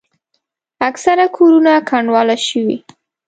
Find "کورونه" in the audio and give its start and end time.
1.37-1.73